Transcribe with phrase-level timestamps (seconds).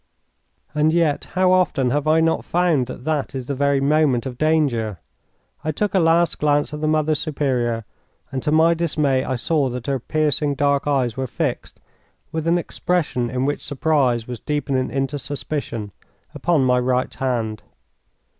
[0.73, 4.35] And yet how often have I not found that that is the very moment of
[4.39, 4.97] danger?
[5.63, 7.85] I took a last glance at the Mother Superior,
[8.31, 11.79] and to my dismay I saw that her piercing dark eyes were fixed,
[12.31, 15.91] with an expression in which surprise was deepening into suspicion,
[16.33, 17.61] upon my right hand.